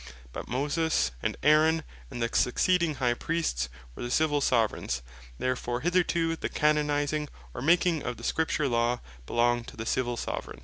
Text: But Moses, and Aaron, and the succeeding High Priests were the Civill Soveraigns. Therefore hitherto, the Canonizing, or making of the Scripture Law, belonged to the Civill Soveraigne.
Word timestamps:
But 0.33 0.47
Moses, 0.47 1.11
and 1.21 1.37
Aaron, 1.43 1.83
and 2.09 2.23
the 2.23 2.29
succeeding 2.35 2.95
High 2.95 3.13
Priests 3.13 3.69
were 3.93 4.01
the 4.01 4.09
Civill 4.09 4.41
Soveraigns. 4.41 5.03
Therefore 5.37 5.81
hitherto, 5.81 6.35
the 6.37 6.49
Canonizing, 6.49 7.29
or 7.53 7.61
making 7.61 8.01
of 8.01 8.17
the 8.17 8.23
Scripture 8.23 8.67
Law, 8.67 8.99
belonged 9.27 9.67
to 9.67 9.77
the 9.77 9.85
Civill 9.85 10.17
Soveraigne. 10.17 10.59